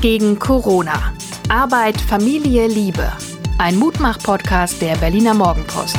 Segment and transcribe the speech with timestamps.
[0.00, 1.12] Gegen Corona.
[1.48, 3.12] Arbeit, Familie, Liebe.
[3.58, 5.96] Ein Mutmach-Podcast der Berliner Morgenpost.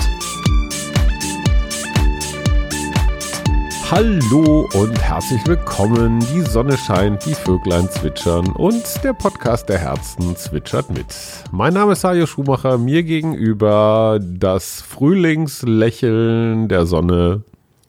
[3.92, 6.20] Hallo und herzlich willkommen.
[6.33, 11.08] Die Sonne scheint, die Vöglein zwitschern und der Podcast der Herzen zwitschert mit.
[11.51, 17.44] Mein Name ist Sajo Schumacher, mir gegenüber das Frühlingslächeln der Sonne.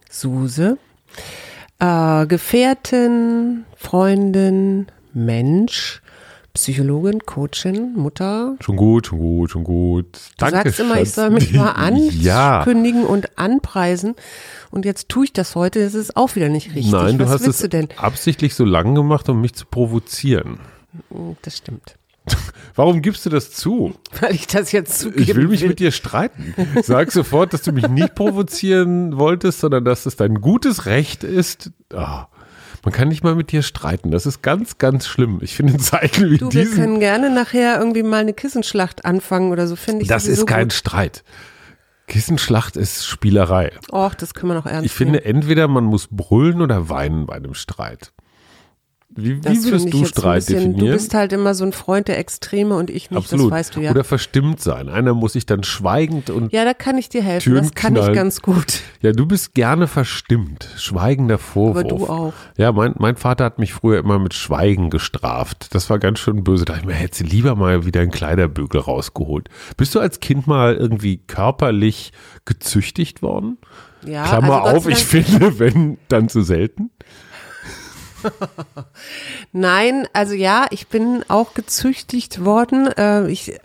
[0.09, 0.77] Suse,
[1.79, 6.01] äh, Gefährtin, Freundin, Mensch,
[6.53, 8.55] Psychologin, Coachin, Mutter.
[8.59, 10.05] Schon gut, schon gut, schon gut.
[10.13, 10.55] Du Danke.
[10.55, 11.15] sagst immer, ich Schatz.
[11.15, 11.73] soll mich mal
[12.11, 12.59] Ja.
[12.59, 14.15] ankündigen und anpreisen.
[14.69, 15.81] Und jetzt tue ich das heute.
[15.83, 16.91] Das ist auch wieder nicht richtig.
[16.91, 17.87] Nein, du Was hast willst es du denn?
[17.95, 20.59] absichtlich so lang gemacht, um mich zu provozieren.
[21.09, 21.95] Oh, Das stimmt.
[22.75, 23.93] Warum gibst du das zu?
[24.19, 26.53] Weil ich das jetzt zugeben Ich will mich mit dir streiten.
[26.83, 31.71] Sag sofort, dass du mich nicht provozieren wolltest, sondern dass es dein gutes Recht ist.
[31.93, 32.27] Ah,
[32.83, 34.11] man kann nicht mal mit dir streiten.
[34.11, 35.39] Das ist ganz, ganz schlimm.
[35.41, 36.75] Ich finde Zeiten wie Du, wir diesen.
[36.77, 40.65] können gerne nachher irgendwie mal eine Kissenschlacht anfangen oder so, finde ich Das ist kein
[40.69, 40.73] gut.
[40.73, 41.23] Streit.
[42.07, 43.71] Kissenschlacht ist Spielerei.
[43.91, 45.25] Och, das können wir noch ernst Ich finde, nehmen.
[45.37, 48.11] entweder man muss brüllen oder weinen bei einem Streit.
[49.13, 50.85] Wie, wie würdest du Streit bisschen- definieren?
[50.87, 53.47] Du bist halt immer so ein Freund der Extreme und ich nicht, Absolut.
[53.47, 53.91] das weißt du ja.
[53.91, 54.87] Oder verstimmt sein.
[54.87, 57.43] Einer muss sich dann schweigend und ja, da kann ich dir helfen.
[57.51, 58.11] Türen das kann knallen.
[58.11, 58.79] ich ganz gut.
[59.01, 60.69] Ja, du bist gerne verstimmt.
[60.77, 61.77] Schweigender Vorwurf.
[61.77, 62.33] Aber du auch.
[62.57, 65.75] Ja, mein, mein Vater hat mich früher immer mit Schweigen gestraft.
[65.75, 66.63] Das war ganz schön böse.
[66.65, 69.49] Da ich mir, hätte sie lieber mal wieder einen Kleiderbügel rausgeholt.
[69.75, 72.13] Bist du als Kind mal irgendwie körperlich
[72.45, 73.57] gezüchtigt worden?
[74.05, 76.89] Ja, Klammer also auf, ich finde, wenn, dann zu selten.
[79.51, 82.87] Nein, also ja, ich bin auch gezüchtigt worden.
[82.87, 83.59] Äh, ich, äh,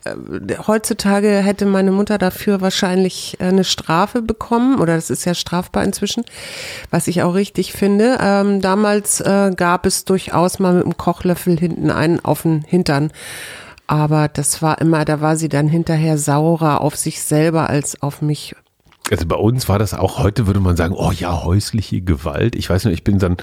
[0.66, 5.84] heutzutage hätte meine Mutter dafür wahrscheinlich äh, eine Strafe bekommen, oder das ist ja strafbar
[5.84, 6.24] inzwischen,
[6.90, 8.18] was ich auch richtig finde.
[8.20, 9.22] Ähm, damals
[9.56, 13.10] gab es durchaus mal mit einem Kochlöffel hinten einen auf den Hintern.
[13.86, 18.22] Aber das war immer, da war sie dann hinterher saurer auf sich selber als auf
[18.22, 18.54] mich.
[19.10, 22.56] Also bei uns war das auch, heute würde man sagen, oh ja, häusliche Gewalt.
[22.56, 23.36] Ich weiß nicht, ich bin dann,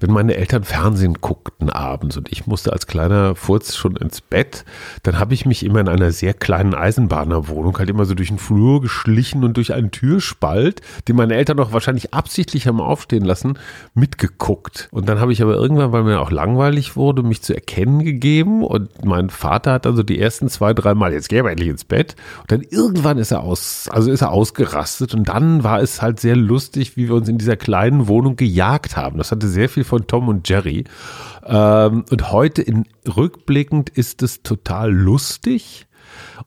[0.00, 4.64] wenn meine Eltern Fernsehen guckten abends und ich musste als kleiner Furz schon ins Bett,
[5.04, 8.38] dann habe ich mich immer in einer sehr kleinen Eisenbahnerwohnung halt immer so durch den
[8.38, 13.56] Flur geschlichen und durch einen Türspalt, den meine Eltern noch wahrscheinlich absichtlich haben aufstehen lassen,
[13.94, 14.88] mitgeguckt.
[14.90, 18.64] Und dann habe ich aber irgendwann, weil mir auch langweilig wurde, mich zu erkennen gegeben
[18.64, 21.68] und mein Vater hat dann so die ersten zwei, drei Mal, jetzt geh aber endlich
[21.68, 22.16] ins Bett.
[22.40, 26.20] Und dann irgendwann ist er aus, also ist er ausgerastet und dann war es halt
[26.20, 29.18] sehr lustig, wie wir uns in dieser kleinen Wohnung gejagt haben.
[29.18, 30.84] Das hatte sehr viel von Tom und Jerry.
[31.44, 35.86] Ähm, und heute in rückblickend ist es total lustig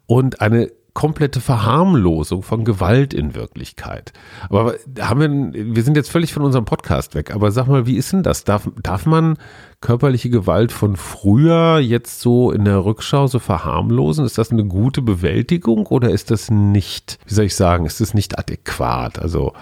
[0.06, 4.14] und eine komplette Verharmlosung von Gewalt in Wirklichkeit.
[4.50, 7.98] Aber haben wir, wir sind jetzt völlig von unserem Podcast weg, aber sag mal, wie
[7.98, 8.46] ist denn das?
[8.46, 9.38] Darf, darf man
[9.80, 14.26] körperliche Gewalt von früher jetzt so in der Rückschau so verharmlosen?
[14.26, 18.16] Ist das eine gute Bewältigung oder ist das nicht, wie soll ich sagen, ist das
[18.16, 19.20] nicht adäquat?
[19.20, 19.54] Also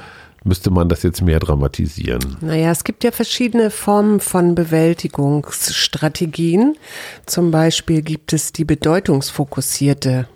[0.46, 2.38] müsste man das jetzt mehr dramatisieren?
[2.40, 6.78] Naja, es gibt ja verschiedene Formen von Bewältigungsstrategien.
[7.26, 10.30] Zum Beispiel gibt es die bedeutungsfokussierte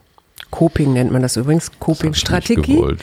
[0.52, 2.98] Coping nennt man das übrigens, Coping-Strategie.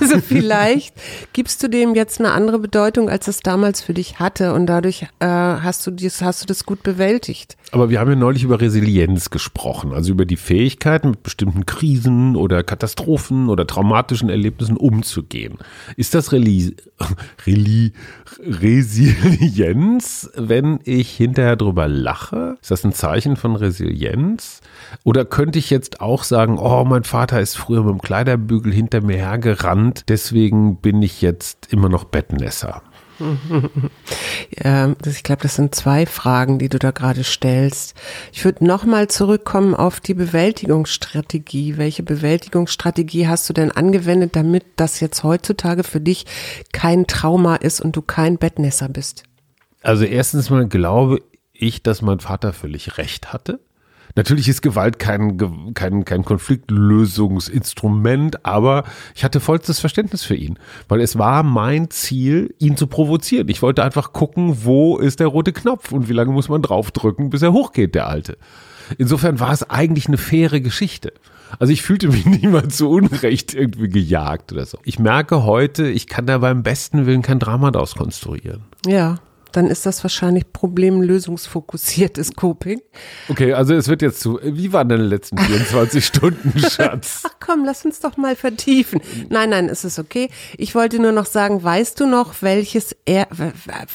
[0.00, 0.94] Also vielleicht
[1.32, 5.02] gibst du dem jetzt eine andere Bedeutung, als es damals für dich hatte und dadurch
[5.20, 7.56] äh, hast du dies, hast du das gut bewältigt.
[7.72, 12.36] Aber wir haben ja neulich über Resilienz gesprochen, also über die Fähigkeit, mit bestimmten Krisen
[12.36, 15.58] oder Katastrophen oder traumatischen Erlebnissen umzugehen.
[15.96, 16.76] Ist das Reli
[17.46, 17.92] Reli
[18.40, 22.56] Resilienz, wenn ich hinterher drüber lache?
[22.62, 24.60] Ist das ein Zeichen von Resilienz?
[25.04, 29.00] Oder könnte ich jetzt auch sagen, oh, mein Vater ist früher mit dem Kleiderbügel hinter
[29.00, 32.82] mir hergerannt, deswegen bin ich jetzt immer noch Bettnässer?
[34.60, 37.94] Das- ich glaube, das sind zwei Fragen, die du da gerade stellst.
[38.32, 41.76] Ich würde nochmal zurückkommen auf die Bewältigungsstrategie.
[41.76, 46.26] Welche Bewältigungsstrategie hast du denn angewendet, damit das jetzt heutzutage für dich
[46.72, 49.24] kein Trauma ist und du kein Bettnässer bist?
[49.82, 51.20] Also erstens mal glaube
[51.52, 53.60] ich, dass mein Vater völlig recht hatte.
[54.18, 58.82] Natürlich ist Gewalt kein, kein, kein Konfliktlösungsinstrument, aber
[59.14, 63.48] ich hatte vollstes Verständnis für ihn, weil es war mein Ziel, ihn zu provozieren.
[63.48, 67.30] Ich wollte einfach gucken, wo ist der rote Knopf und wie lange muss man draufdrücken,
[67.30, 68.38] bis er hochgeht, der Alte.
[68.98, 71.12] Insofern war es eigentlich eine faire Geschichte.
[71.60, 74.78] Also ich fühlte mich niemand zu Unrecht irgendwie gejagt oder so.
[74.82, 78.64] Ich merke heute, ich kann da beim besten Willen kein Drama daraus konstruieren.
[78.84, 79.20] Ja.
[79.52, 82.80] Dann ist das wahrscheinlich problemlösungsfokussiertes Coping.
[83.28, 84.38] Okay, also es wird jetzt zu.
[84.42, 87.22] Wie waren deine letzten 24 Stunden, Schatz?
[87.26, 89.00] Ach komm, lass uns doch mal vertiefen.
[89.28, 90.30] Nein, nein, es ist okay.
[90.56, 93.28] Ich wollte nur noch sagen, weißt du noch, welches, er,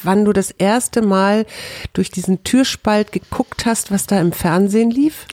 [0.02, 1.46] wann du das erste Mal
[1.92, 5.26] durch diesen Türspalt geguckt hast, was da im Fernsehen lief?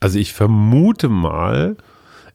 [0.00, 1.76] Also ich vermute mal,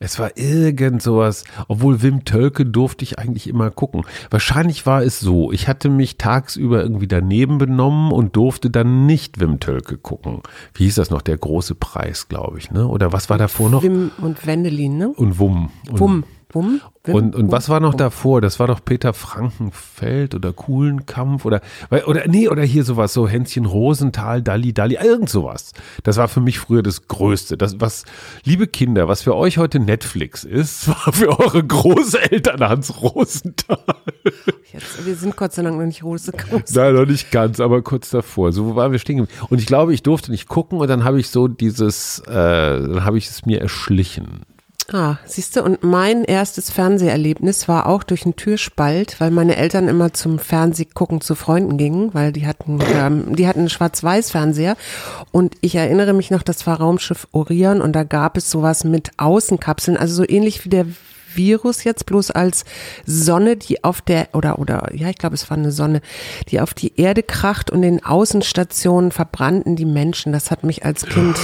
[0.04, 4.04] es war irgend sowas, obwohl Wim Tölke durfte ich eigentlich immer gucken.
[4.30, 9.40] Wahrscheinlich war es so, ich hatte mich tagsüber irgendwie daneben benommen und durfte dann nicht
[9.40, 10.42] Wim Tölke gucken.
[10.74, 11.22] Wie hieß das noch?
[11.22, 12.86] Der große Preis, glaube ich, ne?
[12.86, 13.82] Oder was war davor noch?
[13.82, 15.10] Wim und Wendelin, ne?
[15.10, 15.70] Und Wumm.
[15.90, 16.24] Und, Wum.
[16.54, 16.82] Wum?
[17.04, 17.16] Wim?
[17.16, 17.98] Und, und was war noch Wum.
[17.98, 18.40] davor?
[18.40, 21.62] Das war doch Peter Frankenfeld oder Kuhlenkampf oder,
[22.06, 25.74] oder, nee, oder hier sowas, so Hänschen Rosenthal, Dalli, Dalli, irgend sowas.
[26.04, 27.58] Das war für mich früher das Größte.
[27.58, 28.06] Das, was,
[28.44, 33.80] liebe Kinder, was für euch heute Netflix ist, war für eure Großeltern Hans Rosenthal.
[34.72, 36.32] Jetzt, wir sind Gott sei Dank noch nicht groß.
[36.74, 38.52] Nein, noch nicht ganz, aber kurz davor.
[38.52, 39.48] So wo waren wir stehen geblieben.
[39.50, 43.04] Und ich glaube, ich durfte nicht gucken und dann habe ich so dieses, äh, dann
[43.04, 44.42] habe ich es mir erschlichen.
[44.95, 49.88] Ah, siehst du, und mein erstes Fernseherlebnis war auch durch einen Türspalt, weil meine Eltern
[49.88, 54.78] immer zum Fernsehgucken zu Freunden gingen, weil die hatten, ähm, die hatten einen Schwarz-Weiß-Fernseher.
[55.31, 59.10] Und ich erinnere mich noch, das war Raumschiff Orion und da gab es sowas mit
[59.18, 60.86] Außenkapseln, also so ähnlich wie der
[61.34, 62.63] Virus jetzt bloß als
[63.07, 66.01] Sonne, die auf der oder oder ja, ich glaube, es war eine Sonne,
[66.50, 70.34] die auf die Erde kracht und in Außenstationen verbrannten die Menschen.
[70.34, 71.39] Das hat mich als Kind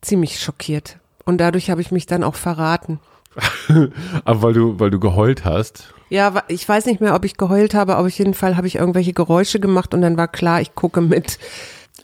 [0.00, 1.01] ziemlich schockiert.
[1.24, 3.00] Und dadurch habe ich mich dann auch verraten.
[4.24, 5.94] Aber weil du, weil du geheult hast.
[6.10, 8.76] Ja, ich weiß nicht mehr, ob ich geheult habe, aber auf jeden Fall habe ich
[8.76, 11.38] irgendwelche Geräusche gemacht und dann war klar, ich gucke mit.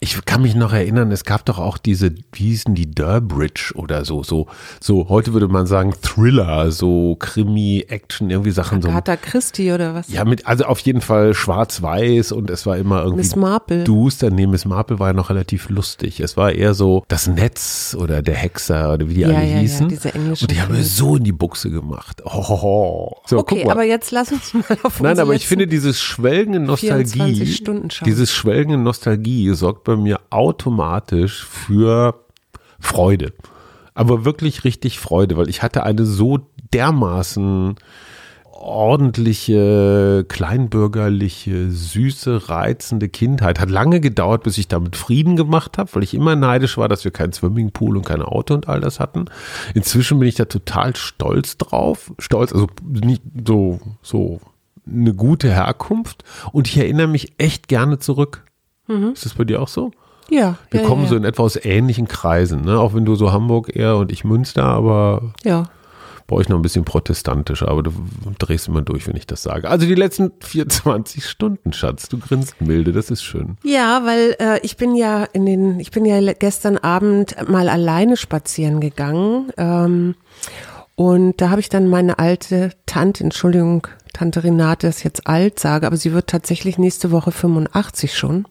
[0.00, 4.04] Ich kann mich noch erinnern, es gab doch auch diese, wie hießen die, Durbridge oder
[4.04, 4.46] so, so,
[4.80, 8.88] so, heute würde man sagen Thriller, so Krimi, Action, irgendwie Sachen so.
[8.88, 10.08] Agatha Christie oder was?
[10.08, 13.22] Ja, mit, also auf jeden Fall schwarz-weiß und es war immer irgendwie.
[13.22, 13.84] Miss Marple.
[13.84, 16.20] Duster, nee, Miss Marple war ja noch relativ lustig.
[16.20, 19.54] Es war eher so das Netz oder der Hexer oder wie die Ja, alle ja,
[19.54, 19.88] ja, hießen.
[19.88, 20.88] diese englischen und die haben mir Filme.
[20.88, 22.22] so in die Buchse gemacht.
[22.24, 26.54] Oh, so, okay, aber jetzt lass uns mal auf Nein, aber ich finde, dieses Schwelgen
[26.54, 28.06] in Nostalgie, 24 Stunden schauen.
[28.06, 32.14] dieses Schwelgen in Nostalgie sorgt bei mir automatisch für
[32.78, 33.32] Freude.
[33.94, 36.38] Aber wirklich richtig Freude, weil ich hatte eine so
[36.74, 37.76] dermaßen
[38.52, 43.60] ordentliche, kleinbürgerliche, süße, reizende Kindheit.
[43.60, 47.04] Hat lange gedauert, bis ich damit Frieden gemacht habe, weil ich immer neidisch war, dass
[47.04, 49.24] wir keinen Swimmingpool und kein Auto und all das hatten.
[49.72, 52.12] Inzwischen bin ich da total stolz drauf.
[52.18, 54.40] Stolz, also nicht so, so
[54.86, 56.24] eine gute Herkunft.
[56.52, 58.44] Und ich erinnere mich echt gerne zurück.
[59.12, 59.90] Ist das bei dir auch so?
[60.30, 62.78] ja, Wir ja, kommen ja, so in etwas ähnlichen Kreisen, ne?
[62.78, 65.64] Auch wenn du so Hamburg eher und ich Münster, aber ja.
[66.26, 67.92] bei euch noch ein bisschen protestantischer, aber du
[68.38, 69.70] drehst immer durch, wenn ich das sage.
[69.70, 73.56] Also die letzten 24 Stunden, Schatz, du grinst milde, das ist schön.
[73.64, 78.16] Ja, weil äh, ich bin ja in den, ich bin ja gestern Abend mal alleine
[78.16, 79.50] spazieren gegangen.
[79.56, 80.14] Ähm,
[80.94, 83.86] und da habe ich dann meine alte Tante, Entschuldigung,
[84.18, 88.48] Tante Renate ist jetzt alt sage, aber sie wird tatsächlich nächste Woche 85 schon,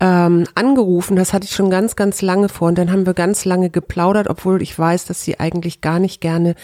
[0.00, 1.16] ähm, angerufen.
[1.16, 2.68] Das hatte ich schon ganz, ganz lange vor.
[2.68, 6.20] Und dann haben wir ganz lange geplaudert, obwohl ich weiß, dass sie eigentlich gar nicht
[6.20, 6.54] gerne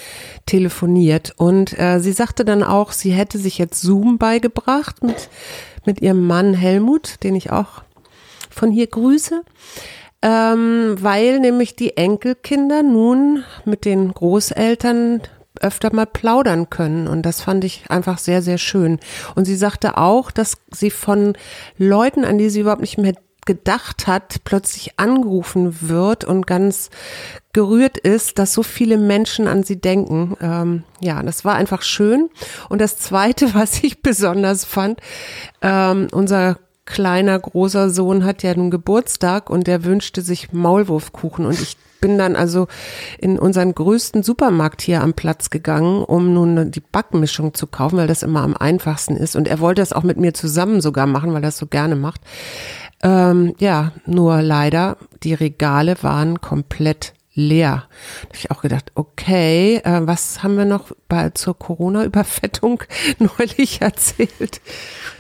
[0.47, 1.35] telefoniert.
[1.37, 5.29] Und äh, sie sagte dann auch, sie hätte sich jetzt Zoom beigebracht mit,
[5.85, 7.83] mit ihrem Mann Helmut, den ich auch
[8.51, 9.43] von hier grüße.
[10.25, 15.23] Ähm, weil nämlich die Enkelkinder nun mit den Großeltern
[15.63, 17.09] öfter mal plaudern können.
[17.09, 18.99] Und das fand ich einfach sehr, sehr schön.
[19.35, 21.35] Und sie sagte auch, dass sie von
[21.79, 26.91] Leuten, an die sie überhaupt nicht mehr gedacht hat, plötzlich angerufen wird und ganz
[27.53, 30.37] gerührt ist, dass so viele Menschen an sie denken.
[30.41, 32.31] Ähm, ja, das war einfach schön.
[32.69, 35.01] Und das Zweite, was ich besonders fand,
[35.61, 41.61] ähm, unser kleiner, großer Sohn hat ja nun Geburtstag und der wünschte sich Maulwurfkuchen und
[41.61, 42.67] ich bin dann also
[43.19, 48.09] in unseren größten Supermarkt hier am Platz gegangen, um nun die Backmischung zu kaufen, weil
[48.09, 49.37] das immer am einfachsten ist.
[49.37, 51.97] Und er wollte das auch mit mir zusammen sogar machen, weil er das so gerne
[51.97, 52.21] macht.
[53.03, 57.85] Ähm, ja, nur leider, die Regale waren komplett leer.
[58.23, 62.83] Da habe ich auch gedacht, okay, äh, was haben wir noch bei, zur Corona-Überfettung
[63.19, 64.61] neulich erzählt?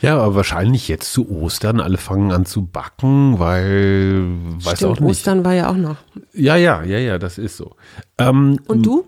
[0.00, 4.24] Ja, aber wahrscheinlich jetzt zu Ostern, alle fangen an zu backen, weil,
[4.64, 5.10] weiß Stimmt, auch nicht.
[5.10, 5.96] Ostern war ja auch noch.
[6.32, 7.76] Ja, ja, ja, ja, das ist so.
[8.18, 9.04] Ähm, Und du?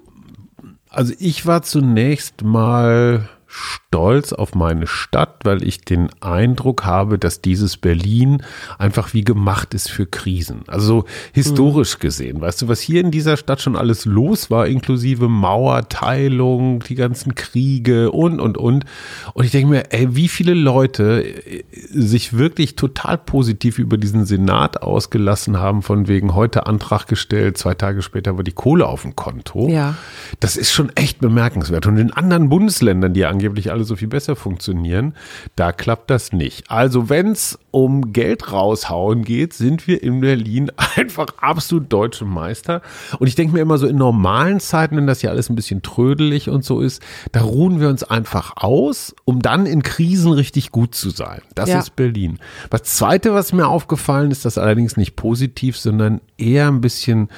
[0.88, 7.40] Also ich war zunächst mal stolz auf meine Stadt, weil ich den Eindruck habe, dass
[7.40, 8.42] dieses Berlin
[8.78, 10.62] einfach wie gemacht ist für Krisen.
[10.66, 12.40] Also so historisch gesehen.
[12.40, 17.36] Weißt du, was hier in dieser Stadt schon alles los war, inklusive Mauerteilung, die ganzen
[17.36, 18.86] Kriege und, und, und.
[19.34, 24.24] Und ich denke mir, ey, wie viele Leute äh, sich wirklich total positiv über diesen
[24.24, 29.02] Senat ausgelassen haben, von wegen heute Antrag gestellt, zwei Tage später war die Kohle auf
[29.02, 29.68] dem Konto.
[29.68, 29.94] Ja.
[30.40, 31.86] Das ist schon echt bemerkenswert.
[31.86, 35.14] Und in anderen Bundesländern, die ja angeblich alle so viel besser funktionieren,
[35.56, 36.70] da klappt das nicht.
[36.70, 42.80] Also wenn es um Geld raushauen geht, sind wir in Berlin einfach absolut deutsche Meister.
[43.18, 45.82] Und ich denke mir immer so in normalen Zeiten, wenn das ja alles ein bisschen
[45.82, 50.70] trödelig und so ist, da ruhen wir uns einfach aus, um dann in Krisen richtig
[50.70, 51.42] gut zu sein.
[51.54, 51.80] Das Ja.
[51.80, 52.38] ist Berlin.
[52.70, 57.28] Das zweite, was mir aufgefallen ist, das allerdings nicht positiv, sondern eher ein bisschen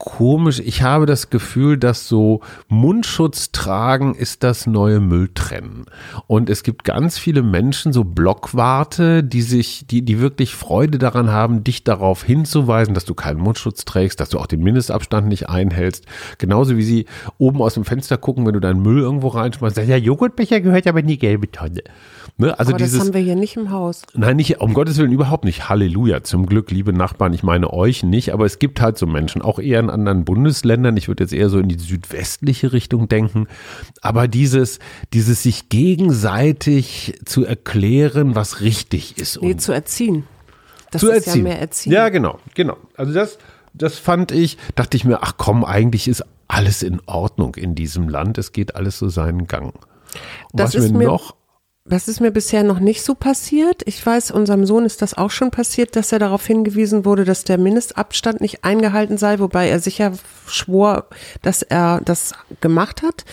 [0.00, 0.60] komisch.
[0.64, 5.84] Ich habe das Gefühl, dass so Mundschutz tragen ist das neue Mülltrennen.
[6.26, 11.30] Und es gibt ganz viele Menschen, so Blockwarte, die sich, die, die wirklich Freude daran
[11.30, 15.50] haben, dich darauf hinzuweisen, dass du keinen Mundschutz trägst, dass du auch den Mindestabstand nicht
[15.50, 16.06] einhältst.
[16.38, 17.04] Genauso wie sie
[17.36, 20.86] oben aus dem Fenster gucken, wenn du deinen Müll irgendwo reinschmeißt, sagen, ja, Joghurtbecher gehört
[20.86, 21.82] aber in die gelbe Tonne.
[22.40, 22.58] Ne?
[22.58, 24.02] Also Aber das dieses, haben wir hier nicht im Haus.
[24.14, 25.68] Nein, nicht, um Gottes Willen überhaupt nicht.
[25.68, 26.22] Halleluja.
[26.22, 29.58] Zum Glück, liebe Nachbarn, ich meine euch nicht, aber es gibt halt so Menschen, auch
[29.58, 30.96] eher in anderen Bundesländern.
[30.96, 33.46] Ich würde jetzt eher so in die südwestliche Richtung denken.
[34.00, 34.78] Aber dieses,
[35.12, 39.40] dieses sich gegenseitig zu erklären, was richtig ist.
[39.42, 40.24] Nee, und zu erziehen.
[40.90, 41.46] Das zu ist erziehen.
[41.46, 41.92] ja mehr erziehen.
[41.92, 42.76] Ja, genau, genau.
[42.96, 43.38] Also das,
[43.74, 48.08] das fand ich, dachte ich mir, ach komm, eigentlich ist alles in Ordnung in diesem
[48.08, 48.38] Land.
[48.38, 49.74] Es geht alles so seinen Gang.
[49.74, 49.80] Und
[50.52, 51.34] Das was mir- noch
[51.86, 53.82] Das ist mir bisher noch nicht so passiert.
[53.86, 57.44] Ich weiß, unserem Sohn ist das auch schon passiert, dass er darauf hingewiesen wurde, dass
[57.44, 60.12] der Mindestabstand nicht eingehalten sei, wobei er sicher
[60.46, 61.06] schwor,
[61.40, 63.24] dass er das gemacht hat.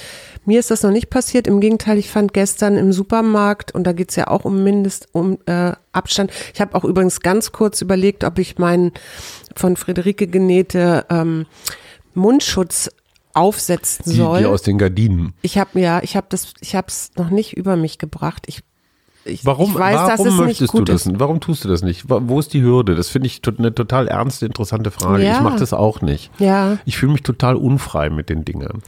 [0.45, 1.45] Mir ist das noch nicht passiert.
[1.45, 5.53] Im Gegenteil, ich fand gestern im Supermarkt, und da geht's ja auch um Mindestabstand, um,
[5.53, 6.31] äh, Abstand.
[6.53, 8.93] Ich habe auch übrigens ganz kurz überlegt, ob ich meinen
[9.57, 11.47] von Friederike genähte ähm,
[12.13, 12.89] Mundschutz
[13.37, 14.39] aufsetzen die, soll.
[14.39, 15.33] die aus den Gardinen.
[15.41, 18.43] Ich habe ja, ich habe das, ich habe es noch nicht über mich gebracht.
[18.47, 18.61] Ich,
[19.25, 21.05] ich, Warum, ich weiß, warum möchtest nicht du das?
[21.05, 21.19] ist.
[21.19, 22.05] Warum tust du das nicht?
[22.07, 22.95] Wo ist die Hürde?
[22.95, 25.23] Das finde ich eine total ernste, interessante Frage.
[25.23, 25.33] Ja.
[25.35, 26.31] Ich mache das auch nicht.
[26.39, 28.81] Ja, Ich fühle mich total unfrei mit den Dingern.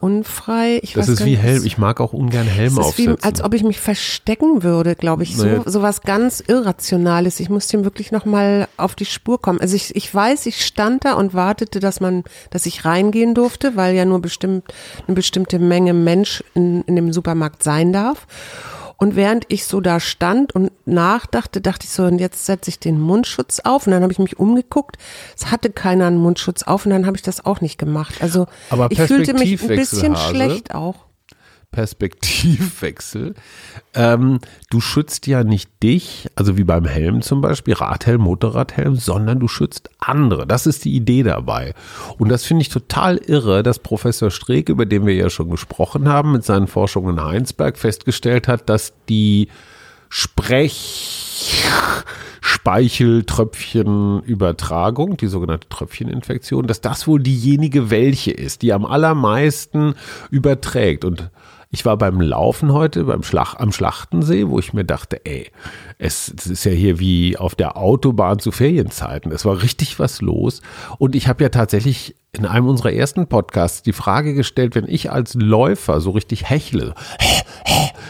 [0.00, 0.78] Unfrei.
[0.82, 1.64] Ich Das ist wie Helm.
[1.64, 3.24] Ich mag auch ungern Helm es ist wie, aufsetzen.
[3.24, 5.36] als ob ich mich verstecken würde, glaube ich.
[5.36, 5.62] So, Naja.
[5.66, 7.40] so was ganz Irrationales.
[7.40, 9.60] Ich muss dem wirklich nochmal auf die Spur kommen.
[9.60, 13.76] Also ich, ich weiß, ich stand da und wartete, dass man, dass ich reingehen durfte,
[13.76, 14.64] weil ja nur bestimmt
[15.06, 18.26] eine bestimmte Menge Mensch in, in dem Supermarkt sein darf.
[18.98, 22.78] Und während ich so da stand und nachdachte, dachte ich so, und jetzt setze ich
[22.78, 23.86] den Mundschutz auf.
[23.86, 24.96] Und dann habe ich mich umgeguckt.
[25.36, 28.16] Es hatte keiner einen Mundschutz auf und dann habe ich das auch nicht gemacht.
[28.20, 31.05] Also Aber ich fühlte mich ein bisschen schlecht auch.
[31.70, 33.34] Perspektivwechsel.
[33.94, 34.38] Ähm,
[34.70, 39.48] du schützt ja nicht dich, also wie beim Helm zum Beispiel, Radhelm, Motorradhelm, sondern du
[39.48, 40.46] schützt andere.
[40.46, 41.74] Das ist die Idee dabei.
[42.18, 46.08] Und das finde ich total irre, dass Professor Streeck, über den wir ja schon gesprochen
[46.08, 49.48] haben, mit seinen Forschungen in Heinsberg festgestellt hat, dass die
[50.08, 51.64] Sprech
[52.40, 59.94] Speicheltröpfchenübertragung, die sogenannte Tröpfcheninfektion, dass das wohl diejenige welche ist, die am allermeisten
[60.30, 61.04] überträgt.
[61.04, 61.28] Und
[61.70, 65.50] ich war beim Laufen heute beim Schlag, am Schlachtensee, wo ich mir dachte, ey,
[65.98, 69.32] es, es ist ja hier wie auf der Autobahn zu Ferienzeiten.
[69.32, 70.62] Es war richtig was los.
[70.98, 75.10] Und ich habe ja tatsächlich in einem unserer ersten Podcasts die Frage gestellt, wenn ich
[75.10, 76.94] als Läufer so richtig hechle,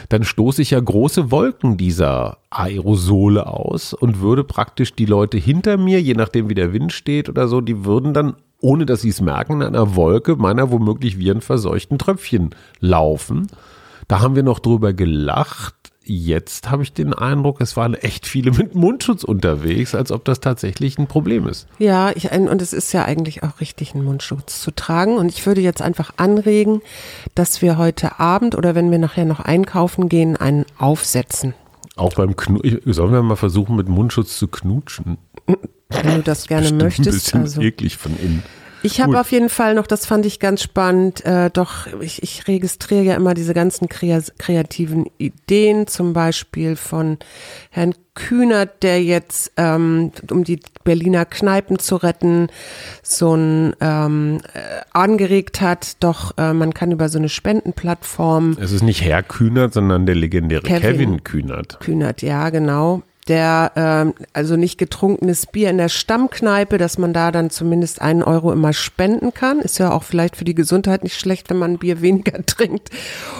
[0.08, 5.76] dann stoße ich ja große Wolken dieser Aerosole aus und würde praktisch die Leute hinter
[5.76, 9.10] mir, je nachdem wie der Wind steht oder so, die würden dann, ohne dass sie
[9.10, 13.48] es merken, in einer Wolke meiner womöglich virenverseuchten Tröpfchen laufen.
[14.08, 15.74] Da haben wir noch drüber gelacht.
[16.08, 20.38] Jetzt habe ich den Eindruck, es waren echt viele mit Mundschutz unterwegs, als ob das
[20.38, 21.66] tatsächlich ein Problem ist.
[21.80, 25.16] Ja, ich, und es ist ja eigentlich auch richtig, einen Mundschutz zu tragen.
[25.18, 26.80] Und ich würde jetzt einfach anregen,
[27.34, 31.54] dass wir heute Abend oder wenn wir nachher noch einkaufen gehen, einen aufsetzen.
[31.96, 35.18] Auch beim Knu sollen wir mal versuchen, mit Mundschutz zu knutschen?
[35.88, 37.10] Wenn du das gerne Bestimmt ein möchtest.
[37.24, 37.60] bisschen Also.
[37.62, 38.42] eklig von innen.
[38.86, 42.46] Ich habe auf jeden Fall noch, das fand ich ganz spannend, äh, doch ich, ich
[42.48, 47.18] registriere ja immer diese ganzen krea kreativen Ideen, zum Beispiel von
[47.70, 52.48] Herrn Kühnert, der jetzt, ähm, um die Berliner Kneipen zu retten,
[53.02, 54.58] so ein ähm, äh,
[54.92, 59.74] angeregt hat, doch äh, man kann über so eine Spendenplattform Es ist nicht Herr Kühnert,
[59.74, 60.80] sondern der legendäre Kevin.
[60.80, 61.78] Kevin, Kühnert.
[61.80, 63.02] Kühnert, ja, genau.
[63.28, 68.22] Der ähm, also nicht getrunkenes Bier in der Stammkneipe, dass man da dann zumindest einen
[68.22, 69.60] Euro immer spenden kann.
[69.60, 72.90] Ist ja auch vielleicht für die Gesundheit nicht schlecht, wenn man Bier weniger trinkt.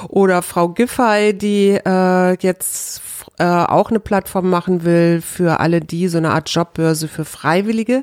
[0.09, 3.03] Oder Frau Giffey, die äh, jetzt
[3.39, 8.03] äh, auch eine Plattform machen will für alle die, so eine Art Jobbörse für Freiwillige.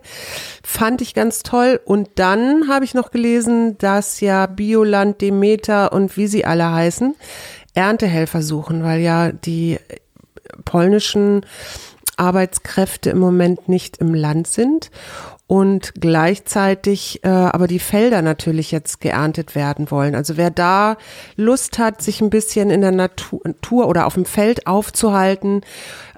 [0.63, 1.79] Fand ich ganz toll.
[1.83, 7.15] Und dann habe ich noch gelesen, dass ja Bioland, Demeter und wie sie alle heißen,
[7.73, 9.79] Erntehelfer suchen, weil ja die
[10.65, 11.45] polnischen
[12.17, 14.91] Arbeitskräfte im Moment nicht im Land sind
[15.47, 20.15] und gleichzeitig äh, aber die Felder natürlich jetzt geerntet werden wollen.
[20.15, 20.97] Also wer da
[21.35, 25.61] Lust hat, sich ein bisschen in der Natur oder auf dem Feld aufzuhalten,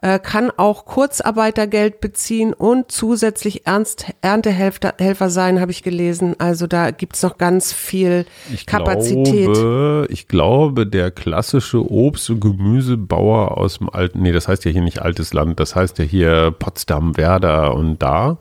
[0.06, 6.36] äh, kann auch Kurzarbeitergeld beziehen und zusätzlich Ernst Erntehelfer Helfer sein, habe ich gelesen.
[6.38, 9.52] Also da gibt's noch ganz viel ich Kapazität.
[9.52, 14.72] Glaube, ich glaube, der klassische Obst- und Gemüsebauer aus dem alten, nee, das heißt ja
[14.72, 18.38] hier nicht altes Land, das heißt ja hier Potsdam, Werder und da.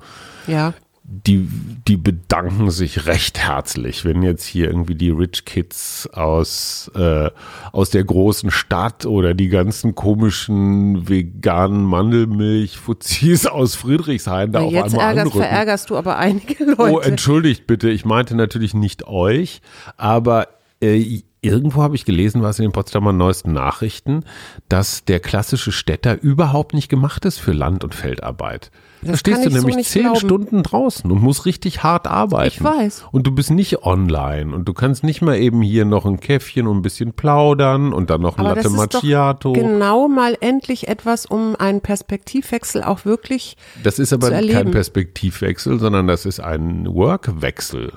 [0.47, 0.75] Ja
[1.07, 1.47] die,
[1.87, 7.31] die bedanken sich recht herzlich, wenn jetzt hier irgendwie die Rich Kids aus, äh,
[7.73, 14.73] aus der großen Stadt oder die ganzen komischen veganen Mandelmilch-Fuzis aus Friedrichshain da ja, auf
[14.73, 15.39] jetzt einmal ärgerst, anrücken.
[15.47, 16.93] verärgerst du aber einige Leute.
[16.93, 19.61] Oh, entschuldigt bitte, ich meinte natürlich nicht euch,
[19.99, 20.49] aber
[20.81, 24.25] äh, irgendwo habe ich gelesen, was in den Potsdamer neuesten Nachrichten,
[24.69, 28.71] dass der klassische Städter überhaupt nicht gemacht ist für Land- und Feldarbeit.
[29.03, 30.19] Das da stehst du ich so nämlich nicht zehn glauben.
[30.19, 32.49] Stunden draußen und musst richtig hart arbeiten.
[32.55, 33.05] Ich weiß.
[33.13, 36.67] Und du bist nicht online und du kannst nicht mal eben hier noch ein Käffchen
[36.67, 39.53] und ein bisschen plaudern und dann noch ein Aber Latte Macchiato.
[39.53, 44.71] genau mal endlich etwas, um einen Perspektivwechsel auch wirklich Das ist aber kein.
[44.71, 47.93] Perspektivwechsel, sondern das ist ein Workwechsel.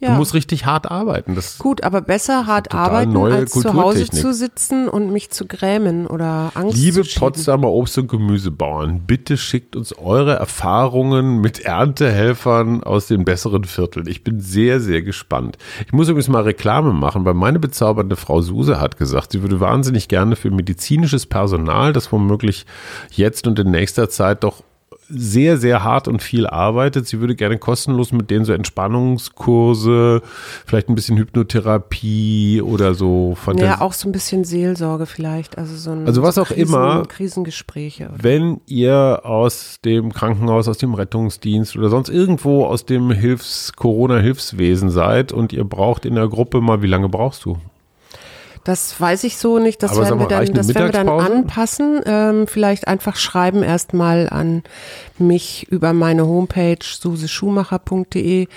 [0.00, 0.12] Ja.
[0.12, 1.34] Du musst richtig hart arbeiten.
[1.34, 6.06] Das Gut, aber besser hart arbeiten, als zu Hause zu sitzen und mich zu grämen
[6.06, 7.20] oder Angst Liebe zu schieben.
[7.20, 14.06] Potsdamer Obst- und Gemüsebauern, bitte schickt uns eure Erfahrungen mit Erntehelfern aus den besseren Vierteln.
[14.08, 15.58] Ich bin sehr, sehr gespannt.
[15.86, 19.58] Ich muss übrigens mal Reklame machen, weil meine bezaubernde Frau Suse hat gesagt, sie würde
[19.58, 22.66] wahnsinnig gerne für medizinisches Personal, das womöglich
[23.10, 24.62] jetzt und in nächster Zeit doch
[25.08, 27.06] sehr, sehr hart und viel arbeitet.
[27.06, 30.22] Sie würde gerne kostenlos mit denen so Entspannungskurse,
[30.66, 33.66] vielleicht ein bisschen Hypnotherapie oder so Fantasie.
[33.66, 37.04] Ja, auch so ein bisschen Seelsorge vielleicht, also so ein Also was so auch immer.
[37.06, 38.10] Krisengespräche.
[38.16, 44.90] Wenn ihr aus dem Krankenhaus, aus dem Rettungsdienst oder sonst irgendwo aus dem Hilfs Corona-Hilfswesen
[44.90, 47.58] seid und ihr braucht in der Gruppe mal, wie lange brauchst du?
[48.64, 49.82] Das weiß ich so nicht.
[49.82, 52.00] Das Aber werden wir mal, dann, das werden wir dann anpassen.
[52.06, 54.62] Ähm, vielleicht einfach schreiben erstmal an
[55.18, 58.48] mich über meine Homepage suseschumacher.de.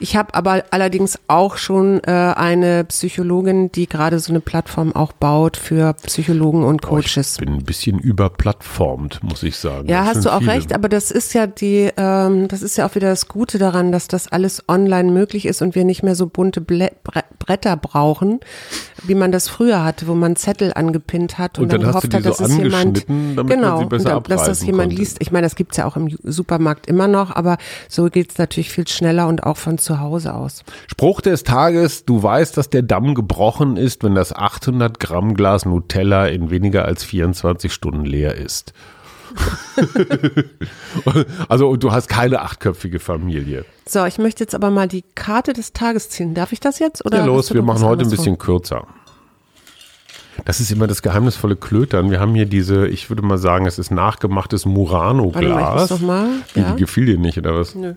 [0.00, 5.12] Ich habe aber allerdings auch schon äh, eine Psychologin, die gerade so eine Plattform auch
[5.12, 7.32] baut für Psychologen und Coaches.
[7.34, 9.88] Ich bin ein bisschen überplattformt, muss ich sagen.
[9.88, 10.52] Ja, Das hast du auch viele.
[10.52, 13.90] recht, aber das ist ja die, ähm, das ist ja auch wieder das Gute daran,
[13.92, 17.76] dass das alles online möglich ist und wir nicht mehr so bunte Blä Bre Bretter
[17.76, 18.40] brauchen,
[19.04, 22.12] wie man das früher hatte, wo man Zettel angepinnt hat und, Und dann du gehofft
[22.12, 24.96] hat, so dass es jemand, genau, dann, dass das jemand konnte.
[25.00, 25.16] liest.
[25.20, 27.56] Ich meine, das gibt's ja auch im Supermarkt immer noch, aber
[27.88, 30.64] so geht's natürlich viel schneller und auch von zu Hause aus.
[30.86, 35.64] Spruch des Tages, du weißt, dass der Damm gebrochen ist, wenn das 800 Gramm Glas
[35.64, 38.74] Nutella in weniger als 24 Stunden leer ist.
[41.48, 43.64] also du hast keine achtköpfige Familie.
[43.86, 46.34] So, ich möchte jetzt aber mal die Karte des Tages ziehen.
[46.34, 47.04] Darf ich das jetzt?
[47.04, 48.24] Oder Ja, los, wir machen heute ein anderes vor?
[48.24, 48.86] bisschen kürzer.
[50.44, 52.10] Das ist immer das geheimnisvolle Klötern.
[52.10, 55.90] Wir haben hier diese, ich würde mal sagen, es ist nachgemachtes Warte mal, ich Murano-Glas.
[55.90, 56.28] muss noch mal.
[56.54, 56.72] Ja.
[56.72, 57.74] Die gefiel dir nicht, oder was?
[57.74, 57.94] Nö.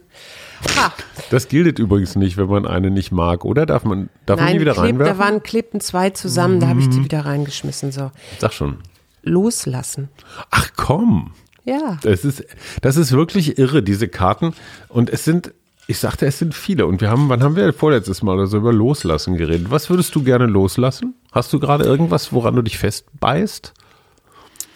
[0.77, 0.93] Ha,
[1.29, 3.65] Das gilt übrigens nicht, wenn man eine nicht mag, oder?
[3.65, 5.17] Darf man, darf man Nein, die wieder klebt, da reinwerfen?
[5.19, 7.91] waren, klebten zwei zusammen, da habe ich die wieder reingeschmissen.
[7.91, 8.77] So, Sag schon.
[9.23, 10.09] loslassen.
[10.49, 11.31] Ach komm.
[11.63, 11.97] Ja.
[12.01, 12.43] Das ist,
[12.81, 14.53] das ist wirklich irre, diese Karten.
[14.89, 15.53] Und es sind,
[15.87, 16.85] ich sagte, es sind viele.
[16.87, 19.67] Und wir haben, wann haben wir vorletztes Mal also über Loslassen geredet?
[19.69, 21.13] Was würdest du gerne loslassen?
[21.31, 23.73] Hast du gerade irgendwas, woran du dich festbeißt?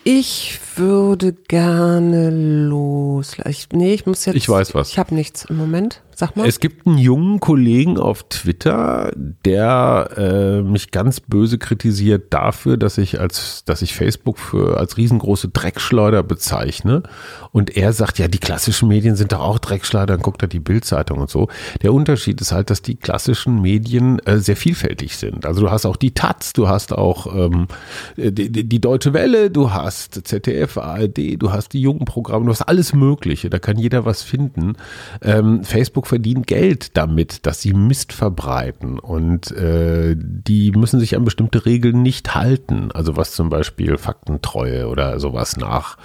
[0.08, 3.50] Ich würde gerne loslassen.
[3.50, 4.36] Ich, nee, ich muss jetzt.
[4.36, 4.90] Ich weiß was.
[4.90, 6.04] Ich habe nichts im Moment.
[6.16, 6.48] Sag mal.
[6.48, 12.98] Es gibt einen jungen Kollegen auf Twitter, der äh, mich ganz böse kritisiert dafür, dass
[12.98, 17.04] ich als, dass ich Facebook für als riesengroße Dreckschleuder bezeichne.
[17.52, 20.60] Und er sagt, ja, die klassischen Medien sind doch auch Dreckschleuder, dann guckt er die
[20.60, 21.50] Bildzeitung und so.
[21.82, 25.46] Der Unterschied ist halt, dass die klassischen Medien äh, sehr vielfältig sind.
[25.46, 27.68] Also du hast auch die Taz, du hast auch ähm,
[28.16, 32.62] die, die, Deutsche Welle, du hast ZDF, ARD, du hast die jungen Programme, du hast
[32.62, 33.50] alles Mögliche.
[33.50, 34.78] Da kann jeder was finden.
[35.22, 41.16] Ähm, Facebook Facebook verdient Geld damit, dass sie Mist verbreiten und äh, die müssen sich
[41.16, 45.98] an bestimmte Regeln nicht halten, also was zum Beispiel Faktentreue oder sowas nach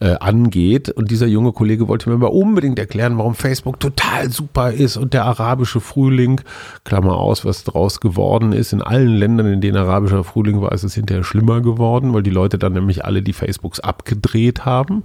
[0.00, 0.90] äh, angeht.
[0.90, 5.14] Und dieser junge Kollege wollte mir mal unbedingt erklären, warum Facebook total super ist und
[5.14, 6.40] der arabische Frühling,
[6.84, 8.72] Klammer aus, was draus geworden ist.
[8.72, 12.30] In allen Ländern, in denen arabischer Frühling war, ist es hinterher schlimmer geworden, weil die
[12.30, 15.02] Leute dann nämlich alle die Facebooks abgedreht haben.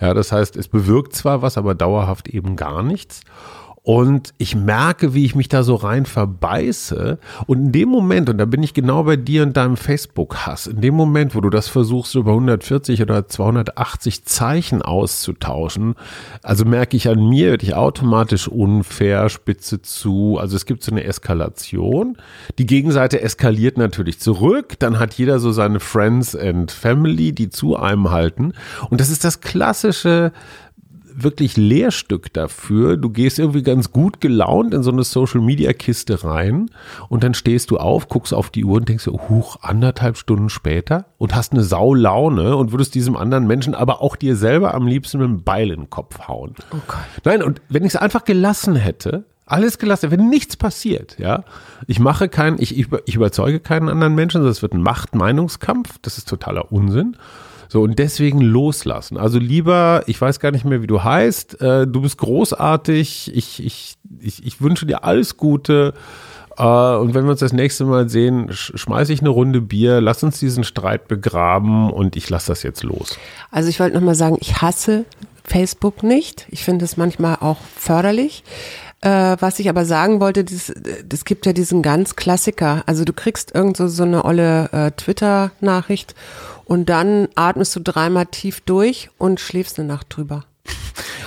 [0.00, 3.22] Ja, das heißt, es bewirkt zwar was, aber dauerhaft eben gar nichts.
[3.84, 7.18] Und ich merke, wie ich mich da so rein verbeiße.
[7.46, 10.80] Und in dem Moment, und da bin ich genau bei dir und deinem Facebook-Hass, in
[10.80, 15.96] dem Moment, wo du das versuchst, über 140 oder 280 Zeichen auszutauschen,
[16.42, 20.38] also merke ich an mir, werde ich automatisch unfair, spitze zu.
[20.40, 22.16] Also es gibt so eine Eskalation.
[22.58, 24.78] Die Gegenseite eskaliert natürlich zurück.
[24.78, 28.54] Dann hat jeder so seine Friends and Family, die zu einem halten.
[28.88, 30.32] Und das ist das klassische,
[31.16, 32.96] wirklich Lehrstück dafür.
[32.96, 36.70] Du gehst irgendwie ganz gut gelaunt in so eine Social Media Kiste rein
[37.08, 41.06] und dann stehst du auf, guckst auf die Uhr und denkst, huch, anderthalb Stunden später
[41.18, 45.18] und hast eine Saulaune und würdest diesem anderen Menschen, aber auch dir selber am liebsten
[45.18, 46.54] mit einem Beil in den Kopf hauen.
[46.72, 46.98] Oh Gott.
[47.24, 51.44] Nein, und wenn ich es einfach gelassen hätte, alles gelassen, wenn nichts passiert, ja.
[51.86, 56.18] Ich mache keinen, ich, ich, ich überzeuge keinen anderen Menschen, das wird ein Macht-Meinungskampf, das
[56.18, 57.16] ist totaler Unsinn.
[57.68, 59.16] So, und deswegen loslassen.
[59.16, 63.64] Also lieber, ich weiß gar nicht mehr, wie du heißt, äh, du bist großartig, ich,
[63.64, 65.94] ich, ich, ich wünsche dir alles Gute.
[66.56, 70.00] Äh, und wenn wir uns das nächste Mal sehen, sch schmeiße ich eine Runde Bier,
[70.00, 73.18] lass uns diesen Streit begraben und ich lasse das jetzt los.
[73.50, 75.04] Also ich wollte nochmal sagen, ich hasse
[75.44, 76.46] Facebook nicht.
[76.50, 78.44] Ich finde es manchmal auch förderlich.
[79.00, 80.72] Äh, was ich aber sagen wollte, das,
[81.06, 82.82] das gibt ja diesen ganz Klassiker.
[82.86, 86.14] Also du kriegst irgend so, so eine olle äh, Twitter-Nachricht
[86.64, 90.44] und dann atmest du dreimal tief durch und schläfst eine Nacht drüber.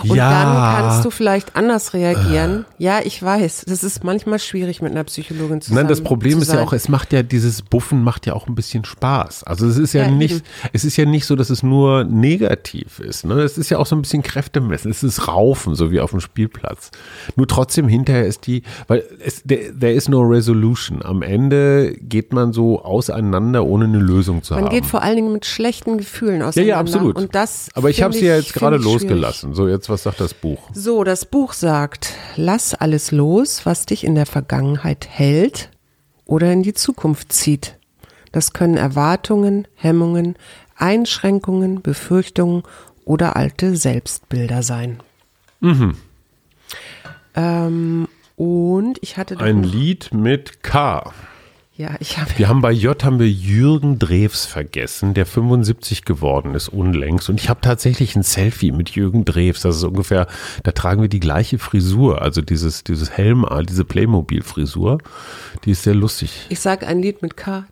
[0.03, 0.29] Und Ja.
[0.29, 0.55] dann
[0.89, 2.65] kannst du vielleicht anders reagieren.
[2.77, 5.81] Ja, ich weiß, das ist manchmal schwierig mit einer Psychologin zusammen.
[5.81, 8.55] Nein, das Problem ist ja auch, es macht ja dieses Buffen macht ja auch ein
[8.55, 9.43] bisschen Spaß.
[9.43, 10.43] Also es ist ja, Ja, nicht, eben.
[10.73, 13.25] es ist ja nicht so, dass es nur negativ ist.
[13.25, 13.35] Ne?
[13.41, 14.91] Es ist ja auch so ein bisschen Kräftemessen.
[14.91, 16.91] Es ist Raufen, so wie auf dem Spielplatz.
[17.35, 21.03] Nur trotzdem hinterher ist die, weil es, there, there is no resolution.
[21.03, 24.71] Am Ende geht man so auseinander, ohne eine Lösung zu Man haben.
[24.73, 26.69] geht vor allen Dingen mit schlechten Gefühlen ja, auseinander.
[26.73, 27.15] ja, absolut.
[27.15, 29.53] Und das Aber ich habe sie ja jetzt gerade losgelassen.
[29.57, 30.69] So, jetzt, was sagt das Buch?
[30.73, 35.71] So, das Buch sagt, lass alles los, was dich in der Vergangenheit hält
[36.25, 37.75] oder in die Zukunft zieht.
[38.31, 40.35] Das können Erwartungen, Hemmungen,
[40.75, 42.61] Einschränkungen, Befürchtungen
[43.03, 45.01] oder alte Selbstbilder sein.
[47.33, 51.11] Ähm, und ich hatte Ein Lied mit K.
[51.77, 56.55] ja, ich habe Wir haben bei J haben wir Jürgen Drews vergessen, der 75 geworden
[56.55, 57.29] ist unlängst.
[57.29, 59.61] Und ich habe tatsächlich ein Selfie mit Jürgen Drews.
[59.61, 60.25] Das ist ungefähr,
[60.63, 64.97] da tragen wir die gleiche Frisur, also dieses, dieses Helm, diese Playmobil-Frisur.
[65.65, 66.47] Die ist sehr lustig.
[66.49, 67.67] Ich sag ein Lied mit K.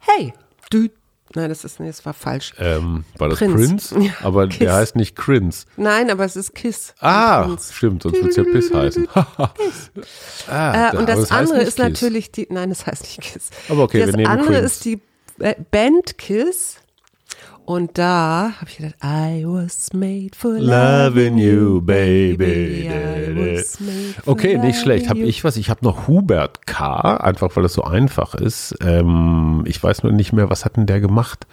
[0.00, 0.34] Hey.
[0.70, 0.88] Du.
[1.34, 2.54] Nein, das ist nee, das war falsch.
[2.58, 3.54] Ähm, war das Prinz.
[3.90, 4.00] Prince?
[4.00, 4.58] Ja, Aber Kiss.
[4.58, 5.64] der heißt nicht Prince.
[5.76, 6.92] Nein, aber es ist Kiss.
[7.00, 9.08] Ah, stimmt, sonst wird es ja Piss heißen.
[10.48, 11.78] ah, Äh, und das heißt andere ist Kiss.
[11.78, 13.50] natürlich die, nein, das heißt nicht Kiss.
[13.68, 14.64] Aber okay, wir das nehmen andere Prince.
[14.66, 15.00] ist die
[15.38, 16.76] äh, Band Kiss.
[17.70, 22.90] Und da habe ich gedacht, I was made for Loving you, baby.
[24.26, 25.08] Okay, nicht schlecht.
[25.08, 25.56] Habe ich was?
[25.56, 28.74] Ich habe noch Hubert K., einfach weil das so einfach ist.
[28.80, 31.46] Ähm, ich weiß nur nicht mehr, was hat denn der gemacht?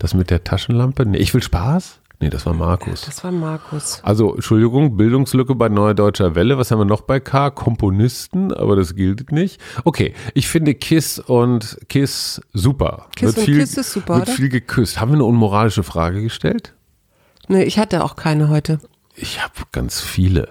[0.00, 1.06] Das mit der Taschenlampe?
[1.06, 2.00] Nee, ich will Spaß?
[2.24, 3.02] Nee, das war Markus.
[3.02, 4.00] Das war Markus.
[4.02, 6.56] Also, Entschuldigung, Bildungslücke bei Neue Deutscher Welle.
[6.56, 7.50] Was haben wir noch bei K?
[7.50, 9.60] Komponisten, aber das gilt nicht.
[9.84, 13.08] Okay, ich finde Kiss und Kiss super.
[13.14, 14.32] Kiss und viel, Kiss ist super, Wird oder?
[14.36, 15.02] viel geküsst.
[15.02, 16.72] Haben wir eine unmoralische Frage gestellt?
[17.48, 18.80] Nee, ich hatte auch keine heute.
[19.14, 20.50] Ich habe ganz viele.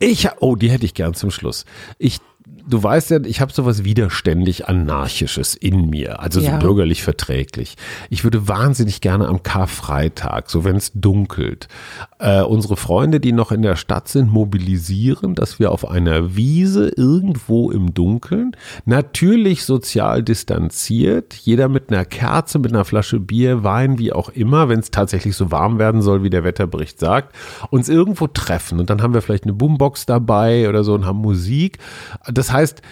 [0.00, 1.66] Ich, oh, die hätte ich gern zum Schluss.
[1.98, 2.18] Ich,
[2.68, 6.52] du weißt ja, ich habe sowas widerständig Anarchisches in mir, also Ja.
[6.52, 7.76] so bürgerlich verträglich.
[8.10, 11.68] Ich würde wahnsinnig gerne am Karfreitag, so wenn es dunkelt,
[12.18, 16.88] äh, unsere Freunde, die noch in der Stadt sind, mobilisieren, dass wir auf einer Wiese
[16.96, 18.52] irgendwo im Dunkeln,
[18.84, 24.68] natürlich sozial distanziert, jeder mit einer Kerze, mit einer Flasche Bier, Wein, wie auch immer,
[24.68, 27.34] wenn es tatsächlich so warm werden soll, wie der Wetterbericht sagt,
[27.70, 31.18] uns irgendwo treffen und dann haben wir vielleicht eine Boombox dabei oder so und haben
[31.18, 31.78] Musik.
[32.30, 32.82] Das heißt,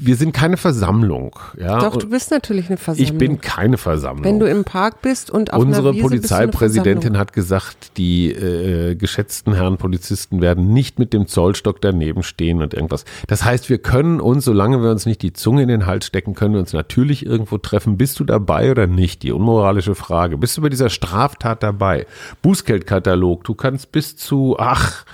[0.00, 1.36] wir sind keine Versammlung.
[1.58, 1.80] Ja?
[1.80, 3.12] Doch, du bist natürlich eine Versammlung.
[3.12, 4.24] ich bin keine Versammlung.
[4.24, 9.54] Wenn du im Park bist und auf Unsere einer Polizeipräsidentin hat gesagt, die äh, geschätzten
[9.54, 13.04] Herren Polizisten werden nicht mit dem Zollstock daneben stehen und irgendwas.
[13.26, 16.34] Das heißt, wir können uns, solange wir uns nicht die Zunge in den Hals stecken,
[16.34, 17.98] können wir uns natürlich irgendwo treffen.
[17.98, 19.24] Bist du dabei oder nicht?
[19.24, 20.38] Die unmoralische Frage.
[20.38, 22.06] Bist du bei dieser Straftat dabei?
[22.42, 23.42] Bußgeldkatalog.
[23.42, 25.04] Du kannst bis zu, ach,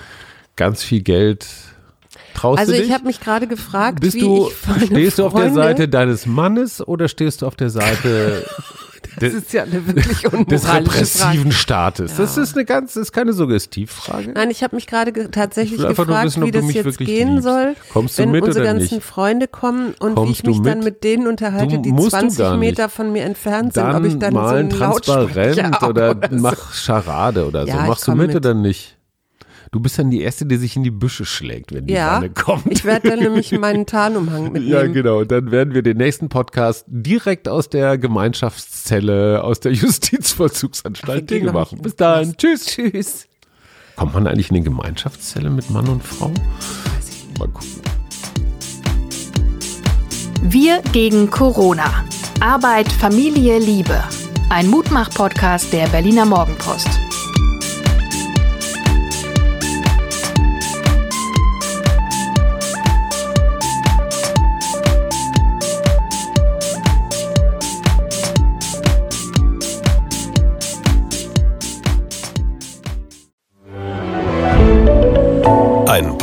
[0.57, 1.47] ganz viel Geld
[2.35, 2.92] Traust Also du ich dich?
[2.92, 5.88] habe mich gerade gefragt, Bist wie du, ich meine stehst du auf der Freunde- Seite
[5.88, 8.44] deines Mannes oder stehst du auf der Seite
[9.20, 10.85] Das ist ja eine wirklich des unmoralische Frage.
[10.87, 12.16] repressiven Staates?
[12.16, 14.33] Das ist eine ganz, das ist keine Suggestivfrage.
[14.35, 16.51] Nein, ich habe mich gerade ge tatsächlich Ich will einfach nur gefragt, wissen, ob wie
[16.53, 17.44] du das mich jetzt wirklich gehen liebst.
[17.44, 19.07] soll, Kommst du wenn mit unsere oder ganzen nicht?
[19.07, 20.85] Freunde kommen und wie Kommst ich mich du dann mit?
[20.87, 22.70] mit denen unterhalte, Du die musst du 20 gar nicht.
[22.70, 26.29] Meter von mir entfernt sind, ob ich dann so ein einen Lautsprecher Transparent oder oder
[26.31, 26.37] so.
[26.42, 27.68] mach Scharade oder so.
[27.68, 28.37] Ja, ich Machst du komm mit, mit.
[28.37, 28.97] oder nicht?
[29.74, 32.30] Du bist dann die Erste, die sich in die Büsche schlägt, wenn die Ja, Wanne
[32.30, 32.68] kommt.
[32.70, 34.68] ich werde dann nämlich meinen Tarnumhang mitnehmen.
[34.68, 35.18] Ja, genau.
[35.22, 41.50] Und dann werden wir den nächsten Podcast direkt aus der Gemeinschaftszelle, aus der Justizvollzugsanstalt Dinge
[41.50, 41.74] machen.
[41.78, 42.37] nicht Bis dann.
[42.37, 42.66] Tschüss.
[42.66, 43.26] Tschüss.
[43.96, 46.30] Kommt man eigentlich in eine Gemeinschaftszelle mit Mann und Frau?
[47.40, 47.68] Mal gucken.
[50.40, 52.04] Wir gegen Corona.
[52.38, 54.00] Arbeit, Familie, Liebe.
[54.50, 56.88] Ein Mutmach-Podcast der Berliner Morgenpost.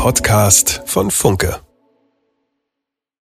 [0.01, 1.61] Podcast von Funke.